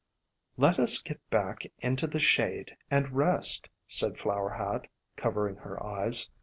"Let 0.57 0.79
us 0.79 0.99
get 0.99 1.19
back 1.29 1.63
into 1.77 2.07
the 2.07 2.19
shade 2.19 2.75
and 2.89 3.11
rest," 3.15 3.69
said 3.85 4.17
Flower 4.17 4.49
Hat, 4.55 4.87
covering 5.15 5.57
her 5.57 5.79
eyes. 5.85 6.31